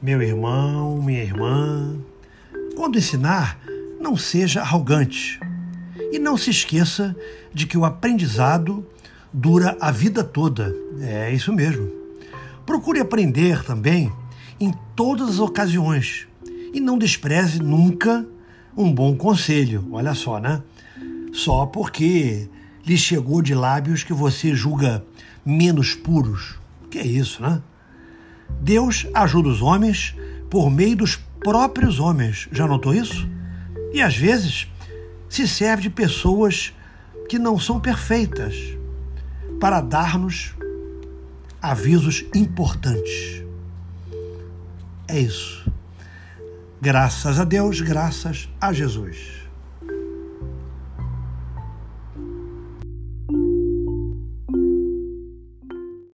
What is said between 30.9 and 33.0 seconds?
dos próprios homens. Já notou